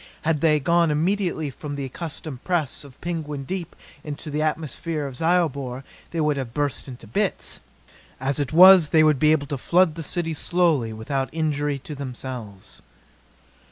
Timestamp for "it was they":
8.39-9.03